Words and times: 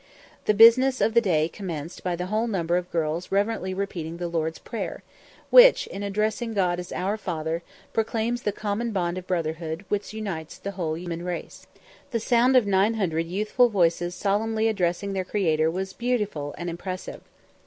The 0.45 0.55
business 0.55 0.99
of 0.99 1.13
the 1.13 1.21
day 1.21 1.47
commenced 1.47 2.03
by 2.03 2.15
the 2.15 2.25
whole 2.25 2.47
number 2.47 2.75
of 2.75 2.89
girls 2.91 3.31
reverently 3.31 3.71
repeating 3.71 4.17
the 4.17 4.27
Lord's 4.27 4.57
Prayer, 4.57 5.03
which, 5.51 5.85
in 5.85 6.01
addressing 6.01 6.55
God 6.55 6.79
as 6.79 6.91
"Our 6.91 7.17
Father," 7.17 7.61
proclaims 7.93 8.41
the 8.41 8.51
common 8.51 8.93
bond 8.93 9.19
of 9.19 9.27
brotherhood 9.27 9.85
which 9.89 10.11
unites 10.11 10.57
the 10.57 10.71
whole 10.71 10.97
human 10.97 11.23
race. 11.23 11.67
The 12.09 12.19
sound 12.19 12.55
of 12.55 12.65
900 12.65 13.27
youthful 13.27 13.69
voices 13.69 14.15
solemnly 14.15 14.67
addressing 14.67 15.13
their 15.13 15.23
Creator 15.23 15.69
was 15.69 15.93
very 15.93 15.99
beautiful 16.17 16.55
and 16.57 16.67
impressive. 16.67 17.21